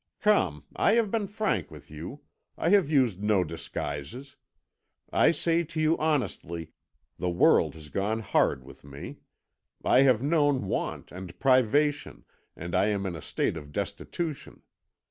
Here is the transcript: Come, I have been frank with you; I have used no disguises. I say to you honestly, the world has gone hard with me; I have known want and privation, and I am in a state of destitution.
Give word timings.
Come, 0.19 0.63
I 0.75 0.93
have 0.93 1.11
been 1.11 1.27
frank 1.27 1.69
with 1.69 1.91
you; 1.91 2.21
I 2.57 2.69
have 2.69 2.89
used 2.89 3.21
no 3.21 3.43
disguises. 3.43 4.35
I 5.13 5.29
say 5.29 5.63
to 5.65 5.79
you 5.79 5.95
honestly, 5.99 6.71
the 7.19 7.29
world 7.29 7.75
has 7.75 7.89
gone 7.89 8.21
hard 8.21 8.63
with 8.63 8.83
me; 8.83 9.17
I 9.85 10.01
have 10.01 10.23
known 10.23 10.65
want 10.65 11.11
and 11.11 11.39
privation, 11.39 12.25
and 12.55 12.73
I 12.73 12.87
am 12.87 13.05
in 13.05 13.15
a 13.15 13.21
state 13.21 13.55
of 13.55 13.71
destitution. 13.71 14.63